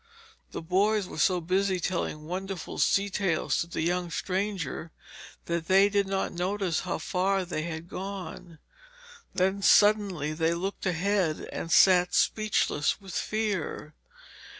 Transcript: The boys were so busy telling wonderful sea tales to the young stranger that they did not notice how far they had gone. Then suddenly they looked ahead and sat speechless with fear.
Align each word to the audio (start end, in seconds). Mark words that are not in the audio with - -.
The 0.49 0.63
boys 0.63 1.05
were 1.07 1.19
so 1.19 1.39
busy 1.39 1.79
telling 1.79 2.25
wonderful 2.25 2.79
sea 2.79 3.07
tales 3.07 3.59
to 3.61 3.67
the 3.67 3.83
young 3.83 4.09
stranger 4.09 4.91
that 5.45 5.67
they 5.67 5.89
did 5.89 6.07
not 6.07 6.31
notice 6.33 6.79
how 6.79 6.97
far 6.97 7.45
they 7.45 7.61
had 7.61 7.87
gone. 7.87 8.57
Then 9.35 9.61
suddenly 9.61 10.33
they 10.33 10.55
looked 10.55 10.87
ahead 10.87 11.47
and 11.53 11.71
sat 11.71 12.15
speechless 12.15 12.99
with 12.99 13.13
fear. 13.13 13.93